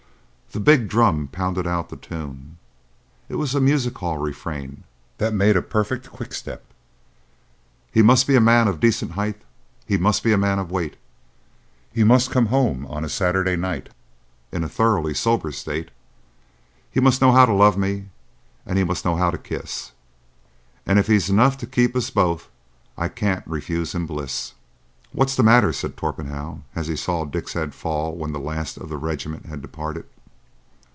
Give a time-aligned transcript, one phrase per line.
[0.53, 2.57] The big drum pounded out the tune.
[3.29, 4.83] It was a music hall refrain
[5.17, 6.65] that made a perfect quickstep—
[7.89, 9.43] He must be a man of decent height,
[9.87, 10.97] He must be a man of weight,
[11.93, 13.91] He must come home on a Saturday night
[14.51, 15.89] In a thoroughly sober state;
[16.91, 18.09] He must know how to love me,
[18.65, 19.93] And he must know how to kiss;
[20.85, 22.49] And if he's enough to keep us both
[22.97, 24.51] I can't refuse him bliss.
[25.13, 28.89] "What's the matter?" said Torpenhow, as he saw Dick's head fall when the last of
[28.89, 30.03] the regiment had departed.